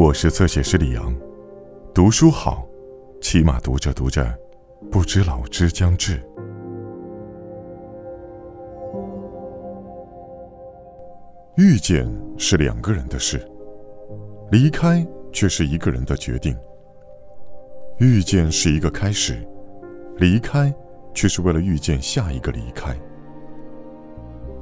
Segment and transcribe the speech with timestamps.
[0.00, 1.14] 我是侧写师李阳，
[1.92, 2.66] 读书好，
[3.20, 4.34] 起码读着读着，
[4.90, 6.18] 不知老之将至。
[11.58, 13.46] 遇见是两个人的事，
[14.50, 16.56] 离开却是一个人的决定。
[17.98, 19.46] 遇见是一个开始，
[20.16, 20.74] 离开
[21.12, 22.96] 却是为了遇见下一个离开。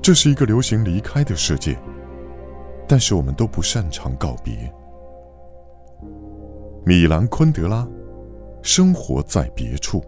[0.00, 1.76] 这是一个流行离开的世界，
[2.86, 4.72] 但是我们都不擅长告别。
[6.86, 7.88] 米兰昆德拉，
[8.60, 10.04] 生活在别处。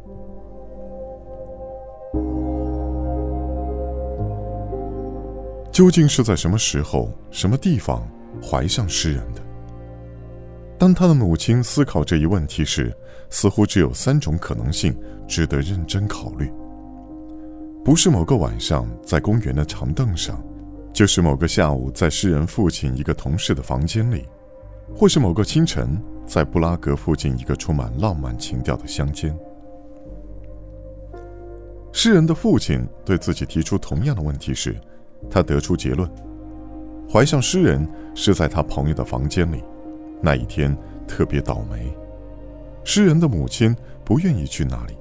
[5.73, 8.07] 究竟是在什么时候、什么地方
[8.43, 9.41] 怀上诗人的？
[10.77, 12.95] 当他的母亲思考这一问题时，
[13.31, 14.95] 似乎只有三种可能性
[15.27, 16.53] 值得认真考虑：
[17.83, 20.45] 不是某个晚上在公园的长凳上，
[20.93, 24.27] 就是某个下午在诗人父亲一个同事的房间里，
[24.95, 25.99] 或是某个清晨。
[26.27, 29.35] 在布拉格附近一个充满浪漫情调的乡间，
[31.93, 34.77] 诗人的父亲对自己提出同样的问题时，
[35.31, 36.11] 他得出结论：
[37.11, 39.63] 怀上诗人是在他朋友的房间里。
[40.21, 41.95] 那一天特别倒霉，
[42.85, 44.97] 诗人的母亲不愿意去那里，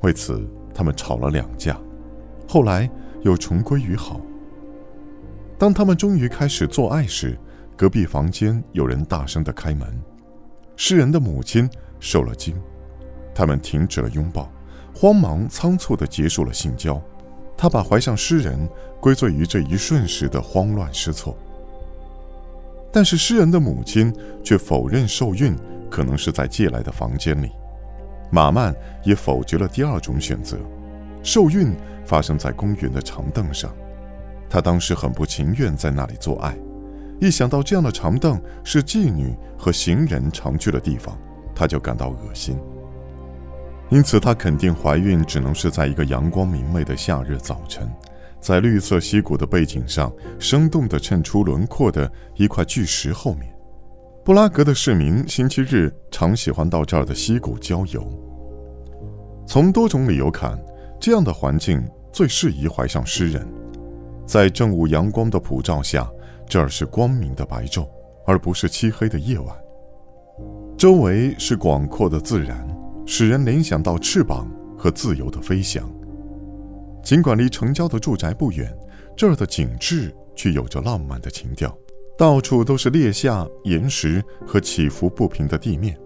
[0.00, 0.42] 为此
[0.74, 1.78] 他们吵了两架，
[2.48, 2.90] 后来
[3.22, 4.20] 又重归于好。
[5.56, 7.38] 当他们终于开始做爱时，
[7.76, 9.86] 隔壁房间有人大声的开门。
[10.76, 11.68] 诗人的母亲
[12.00, 12.54] 受了惊，
[13.34, 14.50] 他们停止了拥抱，
[14.94, 17.00] 慌忙仓促地结束了性交。
[17.56, 18.68] 他把怀上诗人
[19.00, 21.36] 归罪于这一瞬时的慌乱失措。
[22.92, 25.56] 但是诗人的母亲却否认受孕
[25.90, 27.50] 可能是在借来的房间里。
[28.30, 30.58] 马曼也否决了第二种选择，
[31.22, 31.72] 受孕
[32.04, 33.72] 发生在公园的长凳上。
[34.50, 36.56] 他当时很不情愿在那里做爱。
[37.24, 41.18] 一想到这样的长凳是妓女和行人常去的地方，
[41.54, 42.58] 他就感到恶心。
[43.88, 47.90] 因此，他肯定怀孕只能是在一个阳光明媚的夏日早晨，
[48.40, 53.50] 在绿色溪谷的背景上生动地衬出轮廓的一块巨石后面。
[54.22, 58.06] 布拉格的市民星期日常喜欢到这儿的溪谷郊游。
[59.46, 60.58] 从多种理由看，
[61.00, 63.46] 这样的环境最适宜怀上诗人，
[64.26, 66.06] 在正午阳光的普照下。
[66.46, 67.88] 这儿是光明的白昼，
[68.26, 69.56] 而不是漆黑的夜晚。
[70.76, 72.66] 周围是广阔的自然，
[73.06, 75.90] 使人联想到翅膀和自由的飞翔。
[77.02, 78.76] 尽管离城郊的住宅不远，
[79.16, 81.76] 这儿的景致却有着浪漫的情调。
[82.16, 85.98] 到处都是裂下岩石和起伏不平的地面。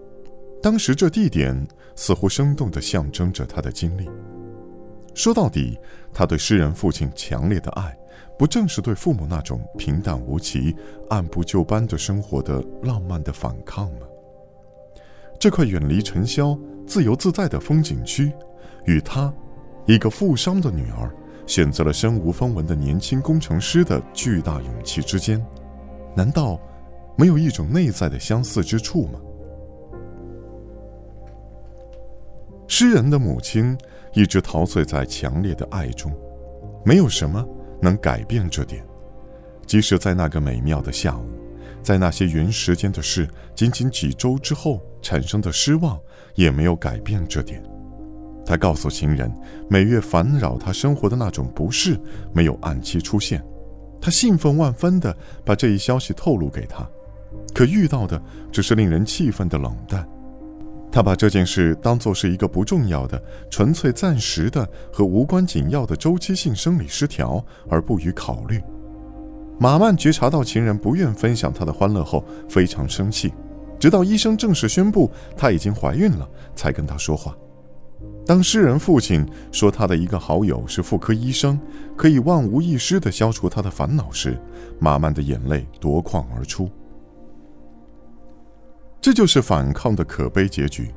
[0.61, 4.09] 当时这地点似乎生动地象征着他的经历。
[5.13, 5.77] 说到底，
[6.13, 7.95] 他对诗人父亲强烈的爱。
[8.39, 10.73] 不正是对父母那种平淡无奇、
[11.09, 14.07] 按部就班的生活的浪漫的反抗吗？
[15.37, 16.57] 这块远离尘嚣、
[16.87, 18.31] 自由自在的风景区，
[18.85, 19.33] 与他，
[19.85, 21.13] 一个富商的女儿，
[21.45, 25.45] 选择了身无分文的年轻工程师的巨大勇气之间，
[26.15, 26.57] 难道
[27.17, 29.19] 没有一种内在的相似之处吗？
[32.69, 33.77] 诗人的母亲
[34.13, 36.09] 一直陶醉在强烈的爱中，
[36.85, 37.45] 没有什么。
[37.81, 38.85] 能改变这点，
[39.65, 41.25] 即使在那个美妙的下午，
[41.81, 45.99] 在那些原时间的事仅仅几周之后产生的失望，
[46.35, 47.63] 也没有改变这点。
[48.45, 49.31] 他告诉情人，
[49.69, 51.99] 每月烦扰他生活的那种不适
[52.33, 53.45] 没有按期出现。
[54.01, 56.89] 他兴奋万分地把这一消息透露给他，
[57.53, 58.19] 可遇到的
[58.51, 60.07] 只是令人气愤的冷淡。
[60.91, 68.61] 他把这件事当作是一个不重要的、纯粹暂时的和无关紧要的周期性生理失调而不予考虑。
[69.59, 73.33] 马曼觉察到情人不愿分享他的欢乐后，非常生气。
[73.79, 77.35] 直到医生正式宣布她已经怀孕了，才跟他说话。
[78.25, 81.59] 当诗人父亲说他的一个好友是妇科医生，
[81.95, 84.39] 可以万无一失地消除他的烦恼时，
[84.79, 86.69] 马曼的眼泪夺眶而出。
[89.01, 90.93] 这就是反抗的可悲结局。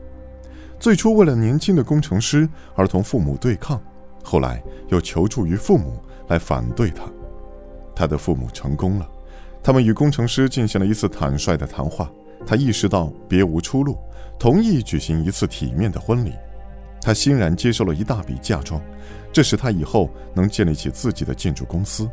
[0.79, 3.81] 最初为了年轻的工程师而同父母对抗，
[4.25, 7.05] 后来又求助于父母来反对他。
[7.95, 9.09] 他的父母成功了，
[9.63, 12.11] 他们与工程师进行了一次坦率的谈话。
[12.45, 13.97] 他意识到别无出路，
[14.37, 16.33] 同意举行一次体面的婚礼。
[17.01, 18.83] 他欣然接受了一大笔嫁妆，
[19.33, 22.11] 这使他以后能建立起自己的建筑公司。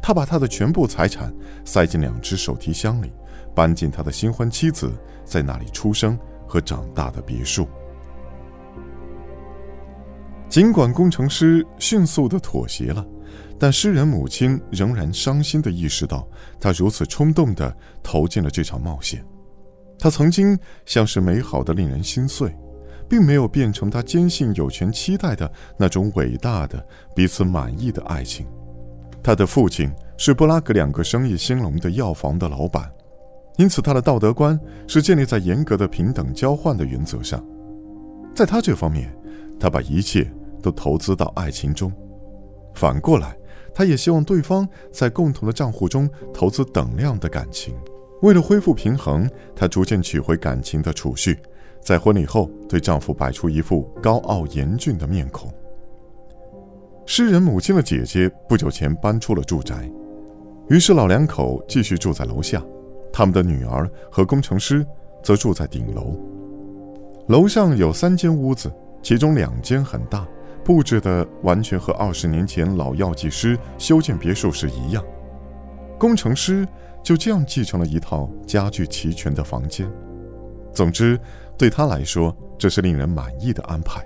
[0.00, 1.34] 他把他的全部财产
[1.64, 3.12] 塞进两只手提箱里。
[3.56, 4.92] 搬进他的新婚妻子
[5.24, 6.16] 在那里出生
[6.46, 7.66] 和长大的别墅。
[10.48, 13.04] 尽管工程师迅速的妥协了，
[13.58, 16.28] 但诗人母亲仍然伤心的意识到，
[16.60, 19.24] 他如此冲动的投进了这场冒险。
[19.98, 22.54] 他曾经像是美好的令人心碎，
[23.08, 28.46] 并没有变成他坚信有权期待的那种伟大的彼此满意的爱情。
[29.22, 32.88] 他的父亲是布拉格两个生意兴隆的药房的老板，
[33.56, 37.44] 因此他的道德观是建立在严格的平等交换的原则上。
[38.34, 39.14] 在他这方面，
[39.58, 40.30] 他把一切
[40.62, 41.92] 都投资到爱情中。
[42.74, 43.36] 反过来，
[43.74, 47.74] 他也希望对方在共同的账户中投资等量的感情。
[48.22, 51.38] 为了恢复平衡，她逐渐取回感情的储蓄，
[51.80, 55.52] 在婚礼后对丈夫摆出一副高傲严峻的面孔。
[57.04, 59.90] 诗人母亲的姐姐不久前搬出了住宅，
[60.68, 62.62] 于是老两口继续住在楼下，
[63.16, 64.86] 他们的女儿和工程师
[65.22, 66.20] 则住在顶楼。
[67.28, 68.70] 楼上有三间屋子，
[69.02, 70.28] 其中两间很大，
[70.62, 75.02] 布置的完全和二十年前老药剂师修建别墅时一样。
[75.98, 76.68] 工程师。
[77.02, 79.88] 就这样继承了一套家具齐全的房间。
[80.74, 81.16] 总之，
[81.56, 84.04] 对他来说，这是令人满意的安排，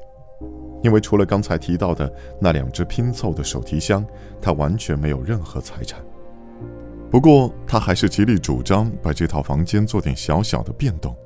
[0.82, 4.04] 因为除了刚才提到的那两只拼凑的手提箱，
[4.38, 5.98] 他完全没有任何财产。
[7.10, 11.16] 不过，他还是极力主张把这套房间做点小小的变动。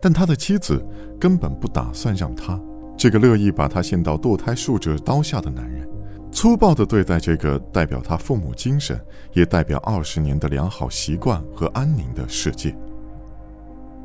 [0.00, 0.84] 但他的妻子
[1.18, 2.60] 根本不打算让他
[2.96, 5.88] 这个乐意把他献到堕胎术者刀下的男人。
[6.32, 9.00] 粗暴地对待这个代表他父母精神，
[9.32, 12.76] 也代表二十年的良好习惯和安宁的世界。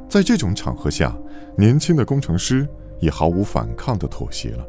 [0.07, 1.13] 在这种场合下，
[1.57, 2.67] 年轻的工程师
[2.99, 4.65] 也毫无反抗地妥协了，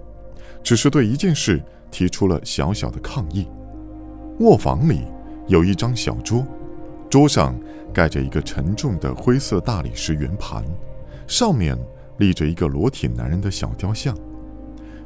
[0.62, 3.46] 只是对一件事提出了小小的抗议。
[4.40, 5.02] 卧房里
[5.48, 6.46] 有一张小桌，
[7.10, 7.58] 桌上
[7.92, 10.64] 盖着一个沉重的灰色大理石圆盘，
[11.26, 11.78] 上面
[12.18, 14.16] 立着一个裸体男人的小雕像。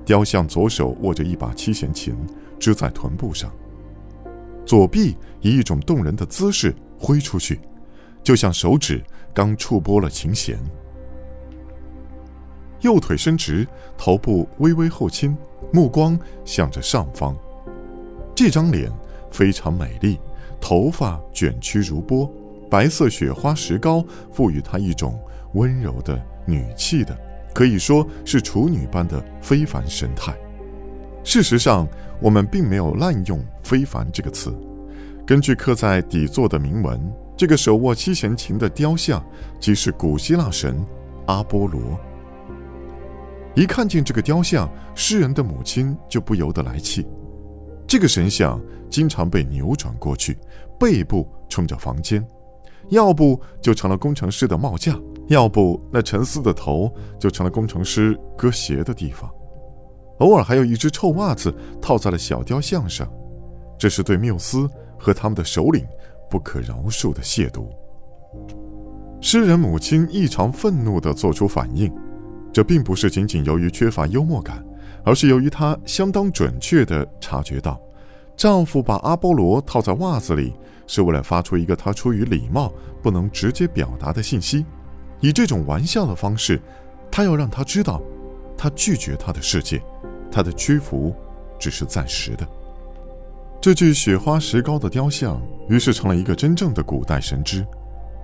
[0.05, 2.17] 雕像左手握着一把七弦琴。
[2.59, 3.53] 支在臀部上，
[4.65, 7.61] 左臂以一种动人的姿势挥出去，
[8.23, 9.05] 就像手指
[9.35, 10.59] 刚触拨了琴弦。
[12.81, 13.69] 右腿伸直，
[13.99, 15.37] 头部微微后倾，
[15.71, 17.37] 目光向着上方。
[18.35, 18.91] 这张脸
[19.37, 20.19] 非常美丽，
[20.59, 22.33] 头发卷曲如波，
[22.71, 24.03] 白色雪花石膏
[24.33, 25.21] 赋予她一种
[25.53, 27.15] 温柔的女气的，
[27.55, 30.35] 可以说是处女般的非凡神态。
[31.23, 31.87] 事实上，
[32.19, 34.57] 我们并没有滥用“非凡”这个词。
[35.27, 36.99] 根据刻在底座的铭文，
[37.37, 39.23] 这个手握七弦琴的雕像
[39.61, 40.83] 即是古希腊神
[41.27, 41.83] 阿波罗。
[43.55, 47.07] 一看见这个雕像，诗人的母亲就不由得来气。
[47.87, 48.61] 这个神像
[48.91, 50.37] 经常被扭转过去，
[50.79, 52.27] 背部冲着房间，
[52.89, 54.99] 要不就成了工程师的帽架，
[55.29, 59.31] 要不那沉思的头就成了工程师搁鞋的地方。
[60.19, 63.07] 偶尔还有一只臭袜子套在了小雕像上，
[63.79, 64.69] 这是对缪斯
[64.99, 65.87] 和他们的首领
[66.29, 67.69] 不可饶恕的亵渎。
[69.21, 71.93] 诗人母亲异常愤怒地做出反应，
[72.53, 74.65] 这并不是仅仅由于缺乏幽默感，
[75.07, 77.81] 而是由于她相当准确地察觉到，
[78.37, 80.53] 丈夫把阿波罗套在袜子里
[80.89, 82.73] 是为了发出一个他出于礼貌
[83.03, 84.67] 不能直接表达的信息，
[85.21, 86.61] 以这种玩笑的方式，
[87.11, 88.03] 他要让他知道，
[88.59, 89.81] 他拒绝他的世界。
[90.29, 91.15] 他的屈服
[91.59, 92.47] 只是暂时的。
[93.61, 97.65] 这具雪花石膏的雕像于是成了一个真正的古代神祗，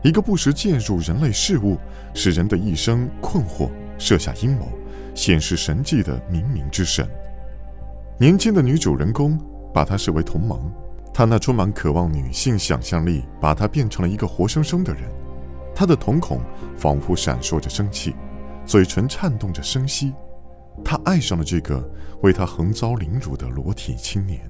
[0.02, 1.78] 一个不时介入人类事物，
[2.12, 4.68] 使人的一生困惑，设下阴谋，
[5.14, 7.08] 显示神迹的冥冥之神。
[8.18, 9.38] 年轻的女主人公
[9.72, 10.70] 把他视为同盟，
[11.12, 15.02] 她那充满渴望女性想象力，把她变成了一个活生生的人。
[15.74, 16.40] 她的瞳孔
[16.76, 18.14] 仿佛闪烁着生气，
[18.64, 20.12] 嘴唇颤动着生息。
[20.82, 21.86] 他爱上了这个
[22.22, 24.40] 为他横遭凌辱的裸体青年。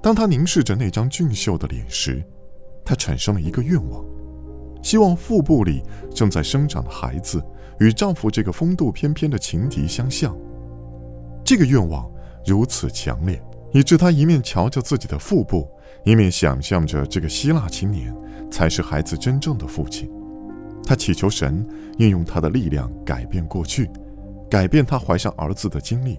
[0.00, 2.24] 当他凝视着那张俊秀的脸时，
[2.82, 4.02] 他产生了一个愿望，
[4.82, 5.82] 希望腹部里
[6.14, 7.44] 正在生长的孩子
[7.78, 10.36] 与丈夫这个风度翩翩的情敌相像。
[11.44, 12.10] 这个愿望
[12.46, 15.68] 如此强烈，以致她一面瞧着自己的腹部，
[16.04, 18.14] 一面想象着这个希腊青年
[18.50, 20.10] 才是孩子真正的父亲。
[20.84, 21.64] 他祈求神
[21.98, 23.88] 运用他的力量改变过去。
[24.50, 26.18] 改变他怀上儿子的经历，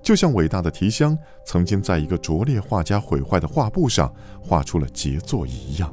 [0.00, 5.92] 就像伟大的提香曾经在一个拙劣画家毁坏的画布上画出了杰作一样。